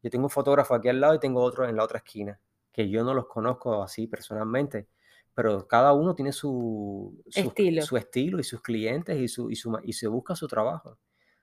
Yo 0.03 0.10
tengo 0.12 0.25
un 0.25 0.29
fotógrafo 0.29 0.75
aquí 0.75 0.88
al 0.88 1.01
lado 1.01 1.15
y 1.15 1.20
tengo 1.20 1.41
otro 1.41 1.68
en 1.68 1.75
la 1.75 1.84
otra 1.84 1.98
esquina, 1.98 2.39
que 2.80 2.90
yo 2.90 3.04
no 3.04 3.14
los 3.14 3.28
conozco 3.28 3.84
así 3.84 4.08
personalmente, 4.08 4.88
pero 5.34 5.68
cada 5.68 5.92
uno 5.92 6.16
tiene 6.16 6.32
su, 6.32 7.22
estilo. 7.26 7.82
su 7.82 7.98
estilo 7.98 8.40
y 8.40 8.44
sus 8.46 8.62
clientes 8.62 9.20
y, 9.20 9.28
su, 9.28 9.52
y, 9.52 9.58
su, 9.58 9.78
y 9.84 9.92
se 9.92 10.08
busca 10.08 10.34
su 10.34 10.48
trabajo. 10.48 10.98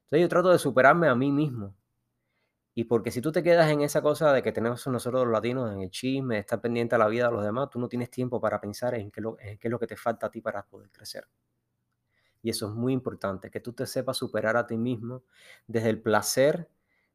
Entonces 0.05 0.23
yo 0.23 0.28
trato 0.31 0.49
de 0.49 0.59
superarme 0.59 1.09
a 1.09 1.14
mí 1.14 1.31
mismo. 1.31 1.76
Y 2.75 2.85
porque 2.85 3.11
si 3.11 3.21
tú 3.21 3.33
te 3.33 3.43
quedas 3.43 3.71
en 3.71 3.83
esa 3.83 4.00
cosa 4.00 4.33
de 4.33 4.43
que 4.43 4.50
tenemos 4.50 4.87
nosotros 4.87 5.25
los 5.25 5.33
latinos, 5.33 5.71
en 5.75 5.83
el 5.83 5.90
chisme, 5.90 6.38
estar 6.38 6.59
pendiente 6.59 6.95
a 6.95 6.99
la 6.99 7.07
vida 7.07 7.26
de 7.26 7.33
los 7.35 7.45
demás, 7.45 7.69
tú 7.69 7.78
no 7.78 7.87
tienes 7.87 8.11
tiempo 8.11 8.40
para 8.40 8.59
pensar 8.59 8.95
en 8.95 9.11
qué, 9.11 9.21
lo, 9.21 9.38
en 9.38 9.59
qué 9.59 9.69
es 9.69 9.71
lo 9.71 9.78
que 9.78 9.87
te 9.87 9.97
falta 9.97 10.28
a 10.28 10.31
ti 10.31 10.40
para 10.40 10.64
poder 10.64 10.88
crecer. 10.88 11.28
Y 12.40 12.49
eso 12.49 12.69
es 12.69 12.73
muy 12.73 12.95
importante, 12.95 13.50
que 13.50 13.61
tú 13.61 13.75
te 13.75 13.87
sepas 13.87 14.16
superar 14.16 14.57
a 14.57 14.66
ti 14.66 14.78
mismo 14.78 15.23
desde 15.66 15.90
el 15.90 16.00
placer, 16.00 16.71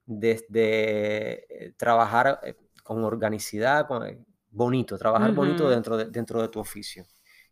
desde 0.05 1.65
eh, 1.65 1.73
trabajar 1.75 2.39
eh, 2.43 2.55
con 2.83 3.03
organicidad, 3.03 3.87
con, 3.87 4.05
eh, 4.05 4.23
bonito, 4.49 4.97
trabajar 4.97 5.33
bonito 5.33 5.69
dentro 5.69 5.97
de, 5.97 6.05
dentro 6.05 6.41
de 6.41 6.49
tu 6.49 6.59
oficio. 6.59 7.05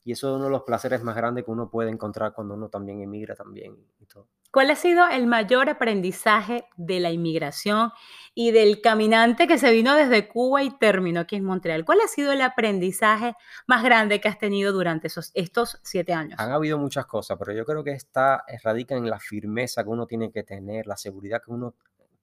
Y 0.03 0.13
eso 0.13 0.29
es 0.29 0.35
uno 0.35 0.45
de 0.45 0.51
los 0.51 0.63
placeres 0.63 1.03
más 1.03 1.15
grandes 1.15 1.43
que 1.43 1.51
uno 1.51 1.69
puede 1.69 1.89
encontrar 1.89 2.33
cuando 2.33 2.53
uno 2.53 2.69
también 2.69 3.01
emigra 3.01 3.35
también 3.35 3.75
y 3.99 4.05
todo. 4.05 4.27
¿Cuál 4.51 4.71
ha 4.71 4.75
sido 4.75 5.07
el 5.07 5.27
mayor 5.27 5.69
aprendizaje 5.69 6.65
de 6.75 6.99
la 6.99 7.11
inmigración 7.11 7.91
y 8.33 8.49
del 8.49 8.81
caminante 8.81 9.45
que 9.45 9.59
se 9.59 9.71
vino 9.71 9.95
desde 9.95 10.27
Cuba 10.27 10.63
y 10.63 10.71
terminó 10.71 11.19
aquí 11.19 11.35
en 11.35 11.43
Montreal? 11.43 11.85
¿Cuál 11.85 11.99
ha 12.03 12.07
sido 12.07 12.31
el 12.31 12.41
aprendizaje 12.41 13.35
más 13.67 13.83
grande 13.83 14.19
que 14.19 14.27
has 14.27 14.39
tenido 14.39 14.73
durante 14.73 15.05
esos, 15.05 15.29
estos 15.35 15.79
siete 15.83 16.13
años? 16.13 16.39
Han 16.39 16.51
habido 16.51 16.79
muchas 16.79 17.05
cosas, 17.05 17.37
pero 17.37 17.53
yo 17.53 17.63
creo 17.63 17.83
que 17.83 17.91
está, 17.91 18.43
radica 18.63 18.95
en 18.95 19.07
la 19.07 19.19
firmeza 19.19 19.83
que 19.83 19.89
uno 19.89 20.07
tiene 20.07 20.31
que 20.31 20.41
tener, 20.41 20.87
la 20.87 20.97
seguridad 20.97 21.43
que 21.45 21.51
uno 21.51 21.75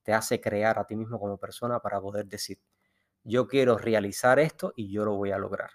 te 0.02 0.12
hace 0.12 0.40
crear 0.40 0.80
a 0.80 0.84
ti 0.84 0.96
mismo 0.96 1.20
como 1.20 1.36
persona 1.36 1.78
para 1.78 2.00
poder 2.00 2.26
decir, 2.26 2.58
yo 3.26 3.49
quiero 3.49 3.76
realizar 3.76 4.38
esto 4.38 4.73
y 4.76 4.90
yo 4.90 5.04
lo 5.04 5.14
voy 5.16 5.33
a 5.33 5.38
lograr. 5.38 5.71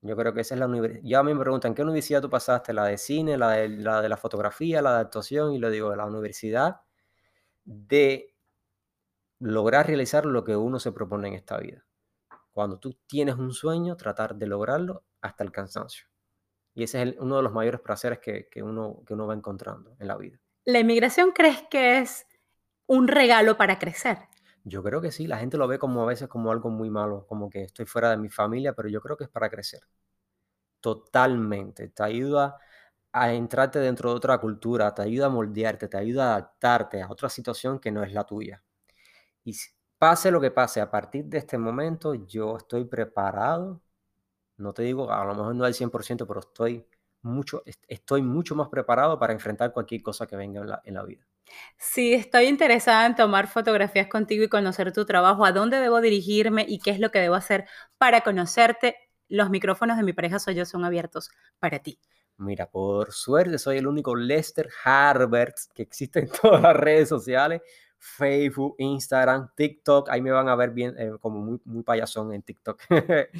Yo 0.00 0.16
creo 0.16 0.32
que 0.32 0.40
esa 0.40 0.54
es 0.54 0.60
la 0.60 0.66
universidad. 0.66 1.02
Ya 1.04 1.18
a 1.20 1.22
mí 1.22 1.32
me 1.32 1.40
preguntan, 1.40 1.74
¿qué 1.74 1.82
universidad 1.82 2.22
tú 2.22 2.30
pasaste? 2.30 2.72
¿La 2.72 2.86
de 2.86 2.98
cine, 2.98 3.36
la 3.36 3.50
de 3.50 3.68
la, 3.68 4.00
de 4.00 4.08
la 4.08 4.16
fotografía, 4.16 4.82
la 4.82 4.94
de 4.94 5.00
actuación? 5.02 5.52
Y 5.52 5.58
le 5.58 5.70
digo, 5.70 5.94
la 5.94 6.06
universidad 6.06 6.80
de 7.64 8.34
lograr 9.38 9.86
realizar 9.86 10.24
lo 10.24 10.42
que 10.44 10.56
uno 10.56 10.80
se 10.80 10.92
propone 10.92 11.28
en 11.28 11.34
esta 11.34 11.58
vida. 11.58 11.84
Cuando 12.50 12.78
tú 12.78 12.98
tienes 13.06 13.36
un 13.36 13.52
sueño, 13.52 13.96
tratar 13.96 14.34
de 14.34 14.46
lograrlo 14.46 15.04
hasta 15.20 15.44
el 15.44 15.52
cansancio. 15.52 16.06
Y 16.74 16.84
ese 16.84 17.02
es 17.02 17.16
uno 17.18 17.36
de 17.36 17.42
los 17.42 17.52
mayores 17.52 17.80
placeres 17.80 18.18
que, 18.18 18.48
que, 18.48 18.62
uno, 18.62 19.02
que 19.06 19.12
uno 19.12 19.26
va 19.26 19.34
encontrando 19.34 19.94
en 19.98 20.08
la 20.08 20.16
vida. 20.16 20.40
¿La 20.64 20.80
inmigración 20.80 21.32
crees 21.32 21.62
que 21.70 21.98
es 21.98 22.26
un 22.86 23.08
regalo 23.08 23.56
para 23.56 23.78
crecer? 23.78 24.18
Yo 24.64 24.82
creo 24.82 25.00
que 25.00 25.12
sí, 25.12 25.28
la 25.28 25.38
gente 25.38 25.56
lo 25.56 25.68
ve 25.68 25.78
como 25.78 26.02
a 26.02 26.06
veces 26.06 26.26
como 26.28 26.50
algo 26.50 26.68
muy 26.70 26.90
malo, 26.90 27.26
como 27.28 27.48
que 27.50 27.62
estoy 27.62 27.86
fuera 27.86 28.10
de 28.10 28.16
mi 28.16 28.28
familia, 28.28 28.72
pero 28.74 28.88
yo 28.88 29.00
creo 29.00 29.16
que 29.16 29.24
es 29.24 29.30
para 29.30 29.48
crecer. 29.50 29.82
Totalmente. 30.80 31.88
Te 31.88 32.02
ayuda 32.02 32.58
a 33.12 33.32
entrarte 33.32 33.78
dentro 33.78 34.10
de 34.10 34.16
otra 34.16 34.38
cultura, 34.38 34.94
te 34.94 35.02
ayuda 35.02 35.26
a 35.26 35.28
moldearte, 35.30 35.88
te 35.88 35.96
ayuda 35.96 36.32
a 36.32 36.36
adaptarte 36.36 37.02
a 37.02 37.10
otra 37.10 37.28
situación 37.28 37.78
que 37.78 37.92
no 37.92 38.02
es 38.02 38.12
la 38.12 38.24
tuya. 38.24 38.62
Y 39.44 39.56
pase 39.98 40.30
lo 40.30 40.40
que 40.40 40.50
pase, 40.52 40.80
a 40.80 40.90
partir 40.90 41.26
de 41.26 41.38
este 41.38 41.58
momento 41.58 42.14
yo 42.14 42.56
estoy 42.58 42.84
preparado, 42.86 43.82
no 44.58 44.74
te 44.74 44.84
digo, 44.84 45.12
a 45.12 45.24
lo 45.26 45.34
mejor 45.34 45.54
no 45.56 45.64
al 45.64 45.74
100%, 45.74 46.26
pero 46.26 46.40
estoy 46.40 46.86
mucho, 47.22 47.62
estoy 47.88 48.22
mucho 48.22 48.54
más 48.56 48.68
preparado 48.70 49.18
para 49.18 49.32
enfrentar 49.34 49.72
cualquier 49.72 50.02
cosa 50.02 50.26
que 50.26 50.36
venga 50.36 50.60
en 50.62 50.68
la, 50.70 50.82
en 50.84 50.94
la 50.94 51.04
vida. 51.04 51.26
Sí, 51.76 52.14
estoy 52.14 52.46
interesada 52.46 53.06
en 53.06 53.14
tomar 53.14 53.48
fotografías 53.48 54.08
contigo 54.08 54.44
y 54.44 54.48
conocer 54.48 54.92
tu 54.92 55.04
trabajo, 55.04 55.44
a 55.44 55.52
dónde 55.52 55.80
debo 55.80 56.00
dirigirme 56.00 56.64
y 56.68 56.78
qué 56.78 56.90
es 56.90 57.00
lo 57.00 57.10
que 57.10 57.18
debo 57.18 57.34
hacer 57.34 57.66
para 57.98 58.22
conocerte. 58.22 58.96
Los 59.28 59.50
micrófonos 59.50 59.96
de 59.96 60.02
mi 60.02 60.12
pareja 60.12 60.38
soy 60.38 60.54
yo 60.54 60.64
son 60.64 60.84
abiertos 60.84 61.30
para 61.58 61.78
ti. 61.78 61.98
Mira, 62.36 62.70
por 62.70 63.12
suerte 63.12 63.58
soy 63.58 63.78
el 63.78 63.86
único 63.86 64.16
Lester 64.16 64.68
Harbert 64.84 65.56
que 65.74 65.82
existe 65.82 66.20
en 66.20 66.28
todas 66.42 66.62
las 66.62 66.76
redes 66.76 67.08
sociales. 67.08 67.62
Facebook, 67.98 68.74
Instagram, 68.78 69.50
TikTok, 69.54 70.10
ahí 70.10 70.20
me 70.20 70.32
van 70.32 70.48
a 70.48 70.56
ver 70.56 70.70
bien 70.70 70.94
eh, 70.98 71.12
como 71.20 71.38
muy, 71.38 71.60
muy 71.64 71.84
payasón 71.84 72.32
en 72.34 72.42
TikTok. 72.42 72.82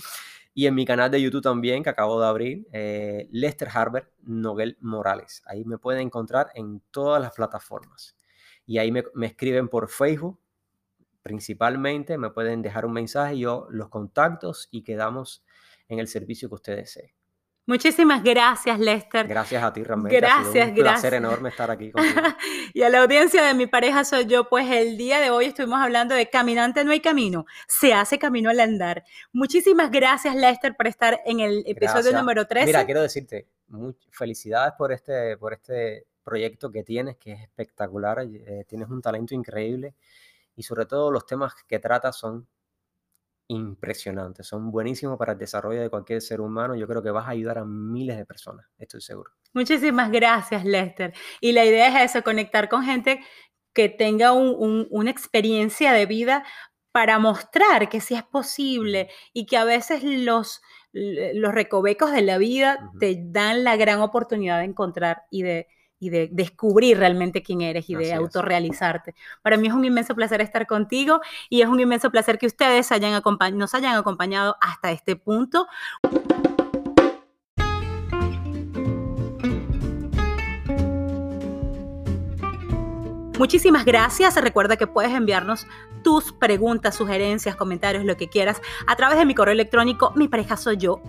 y 0.55 0.67
en 0.67 0.75
mi 0.75 0.85
canal 0.85 1.11
de 1.11 1.21
YouTube 1.21 1.43
también, 1.43 1.83
que 1.83 1.91
acabo 1.91 2.21
de 2.21 2.27
abrir, 2.27 2.67
eh, 2.73 3.29
Lester 3.31 3.69
Harbert 3.73 4.11
Noguel 4.23 4.77
Morales. 4.81 5.43
Ahí 5.47 5.65
me 5.65 5.79
pueden 5.79 6.03
encontrar 6.03 6.51
en 6.55 6.83
todas 6.91 7.23
las 7.23 7.33
plataformas. 7.33 8.17
Y 8.67 8.79
ahí 8.79 8.93
me, 8.93 9.05
escriben 9.23 9.69
por 9.69 9.89
Facebook, 9.89 10.39
principalmente, 11.23 12.19
me 12.19 12.31
pueden 12.31 12.63
dejar 12.63 12.85
un 12.85 12.93
mensaje, 12.93 13.39
yo 13.39 13.67
los 13.71 13.89
contactos 13.89 14.69
y 14.71 14.83
quedamos 14.83 15.45
en 15.89 15.99
el 15.99 16.09
servicio 16.09 16.49
que 16.49 16.55
ustedes 16.57 16.95
desee. 16.95 17.15
Muchísimas 17.65 18.25
gracias, 18.25 18.81
Lester. 18.81 19.29
Gracias 19.29 19.63
a 19.63 19.73
ti, 19.73 19.85
realmente. 19.85 20.17
Gracias, 20.17 20.49
ha 20.49 20.53
sido 20.53 20.67
un 20.69 20.75
placer 20.75 21.15
enorme 21.15 21.49
estar 21.51 21.71
aquí 21.71 21.93
contigo. 21.93 22.21
y 22.75 22.83
a 22.83 22.89
la 22.89 23.03
audiencia 23.03 23.45
de 23.45 23.55
mi 23.55 23.69
pareja 23.69 24.05
soy 24.05 24.27
yo, 24.27 24.49
pues 24.49 24.69
el 24.69 24.97
día 24.97 25.21
de 25.21 25.31
hoy 25.31 25.47
estuvimos 25.47 25.81
hablando 25.81 26.17
de 26.17 26.29
caminante 26.29 26.85
no 26.85 26.91
hay 26.91 27.01
camino, 27.01 27.47
se 27.69 27.95
hace 27.95 28.19
camino 28.19 28.51
al 28.51 28.59
andar. 28.59 29.05
Muchísimas 29.33 29.93
gracias, 29.93 30.35
Lester, 30.35 30.75
por 30.77 30.89
estar 30.89 31.21
en 31.25 31.39
el 31.39 31.63
episodio 31.67 32.13
número 32.13 32.47
13. 32.49 32.67
Mira, 32.67 32.85
quiero 32.85 33.01
decirte, 33.01 33.47
felicidades 34.11 34.75
por 34.77 34.91
este, 34.91 35.37
por 35.37 35.53
este 35.53 36.07
proyecto 36.25 36.71
que 36.73 36.83
tienes, 36.83 37.17
que 37.17 37.33
es 37.33 37.43
espectacular. 37.43 38.21
Eh, 38.23 38.65
tienes 38.67 38.89
un 38.89 39.01
talento 39.01 39.35
increíble 39.35 39.95
y 40.57 40.65
sobre 40.65 40.87
todo 40.87 41.13
los 41.13 41.27
temas 41.27 41.55
que 41.67 41.79
tratas 41.79 42.17
son 42.17 42.49
impresionantes, 43.49 44.47
son 44.47 44.71
buenísimos 44.71 45.19
para 45.19 45.33
el 45.33 45.39
desarrollo 45.39 45.81
de 45.81 45.91
cualquier 45.91 46.21
ser 46.21 46.41
humano. 46.41 46.75
Yo 46.75 46.87
creo 46.87 47.03
que 47.03 47.11
vas 47.11 47.27
a 47.27 47.31
ayudar 47.31 47.59
a 47.59 47.65
miles 47.65 48.17
de 48.17 48.25
personas, 48.25 48.67
estoy 48.79 49.01
seguro. 49.01 49.31
Muchísimas 49.53 50.11
gracias, 50.11 50.65
Lester. 50.65 51.13
Y 51.41 51.53
la 51.53 51.65
idea 51.65 51.89
es 51.89 52.11
eso, 52.11 52.25
conectar 52.25 52.69
con 52.69 52.83
gente 52.83 53.21
que 53.75 53.89
tenga 53.89 54.33
una 54.33 55.11
experiencia 55.11 55.93
de 55.93 56.07
vida 56.07 56.45
para 56.93 57.19
mostrar 57.19 57.89
que 57.89 58.01
sí 58.01 58.15
es 58.15 58.23
posible 58.23 59.09
y 59.33 59.47
que 59.47 59.57
a 59.57 59.65
veces 59.65 60.03
los, 60.05 60.61
los 60.93 61.55
recovecos 61.55 62.13
de 62.13 62.23
la 62.23 62.37
vida 62.39 62.91
te 63.01 63.17
dan 63.19 63.65
la 63.65 63.77
gran 63.77 64.01
oportunidad 64.01 64.59
de 64.59 64.67
encontrar 64.67 65.23
y 65.31 65.43
de, 65.43 65.69
y 66.03 66.11
de 66.11 66.29
descubrir 66.33 66.99
realmente 66.99 67.45
quién 67.45 67.61
eres 67.61 67.89
y 67.89 67.95
de 67.95 68.13
autorrealizarte. 68.13 69.15
Para 69.41 69.57
mí 69.57 69.69
es 69.69 69.73
un 69.73 69.85
inmenso 69.85 70.17
placer 70.17 70.41
estar 70.41 70.67
contigo 70.67 71.21
y 71.49 71.63
es 71.63 71.69
un 71.69 71.79
inmenso 71.79 72.11
placer 72.11 72.39
que 72.39 72.47
ustedes 72.47 72.91
hayan 72.91 73.23
nos 73.55 73.75
hayan 73.75 73.95
acompañado 73.95 74.57
hasta 74.61 74.91
este 74.91 75.15
punto. 75.15 75.69
Muchísimas 83.39 83.85
gracias. 83.85 84.35
Recuerda 84.37 84.77
que 84.77 84.87
puedes 84.87 85.13
enviarnos 85.13 85.67
tus 86.03 86.33
preguntas, 86.33 86.95
sugerencias, 86.95 87.57
comentarios, 87.57 88.05
lo 88.05 88.17
que 88.17 88.29
quieras, 88.29 88.61
a 88.87 88.97
través 88.97 89.19
de 89.19 89.25
mi 89.25 89.35
correo 89.35 89.53
electrónico 89.53 90.13
mi 90.17 90.29
pareja 90.29 90.57
soy 90.57 90.77
yo. 90.77 91.01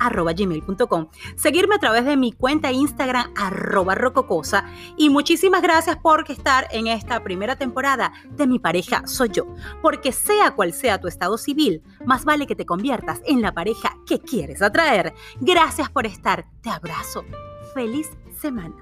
Seguirme 1.36 1.76
a 1.76 1.80
través 1.80 2.06
de 2.06 2.16
mi 2.16 2.32
cuenta 2.32 2.72
Instagram, 2.72 3.34
arroba 3.36 3.96
rococosa. 3.96 4.66
Y 4.98 5.10
muchísimas 5.10 5.62
gracias 5.62 5.98
por 5.98 6.30
estar 6.30 6.68
en 6.72 6.88
esta 6.88 7.24
primera 7.24 7.56
temporada 7.56 8.14
de 8.30 8.48
Mi 8.48 8.60
pareja 8.60 9.06
soy 9.06 9.30
yo. 9.30 9.48
Porque 9.82 10.12
sea 10.12 10.52
cual 10.52 10.74
sea 10.74 11.00
tu 11.00 11.08
estado 11.08 11.38
civil, 11.38 11.82
más 12.06 12.24
vale 12.24 12.48
que 12.48 12.56
te 12.56 12.66
conviertas 12.66 13.22
en 13.26 13.42
la 13.42 13.54
pareja 13.54 13.98
que 14.06 14.20
quieres 14.20 14.62
atraer. 14.62 15.14
Gracias 15.40 15.90
por 15.90 16.06
estar. 16.06 16.46
Te 16.62 16.70
abrazo. 16.70 17.26
Feliz 17.74 18.10
semana. 18.40 18.76